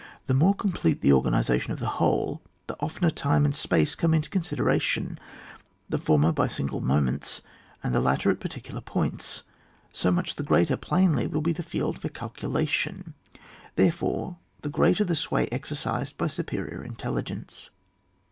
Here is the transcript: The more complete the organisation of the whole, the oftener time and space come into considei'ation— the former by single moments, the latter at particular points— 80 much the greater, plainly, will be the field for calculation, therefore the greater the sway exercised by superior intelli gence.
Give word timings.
The 0.25 0.33
more 0.33 0.55
complete 0.55 1.01
the 1.01 1.13
organisation 1.13 1.73
of 1.73 1.77
the 1.77 1.85
whole, 2.01 2.41
the 2.65 2.75
oftener 2.79 3.11
time 3.11 3.45
and 3.45 3.55
space 3.55 3.93
come 3.93 4.15
into 4.15 4.31
considei'ation— 4.31 5.19
the 5.91 5.99
former 5.99 6.31
by 6.31 6.47
single 6.47 6.81
moments, 6.81 7.43
the 7.83 8.01
latter 8.01 8.31
at 8.31 8.39
particular 8.39 8.81
points— 8.81 9.43
80 9.95 10.09
much 10.09 10.35
the 10.37 10.41
greater, 10.43 10.75
plainly, 10.75 11.27
will 11.27 11.39
be 11.41 11.53
the 11.53 11.61
field 11.61 11.99
for 11.99 12.09
calculation, 12.09 13.13
therefore 13.75 14.37
the 14.63 14.69
greater 14.69 15.03
the 15.03 15.15
sway 15.15 15.47
exercised 15.51 16.17
by 16.17 16.25
superior 16.25 16.83
intelli 16.83 17.21
gence. 17.23 17.69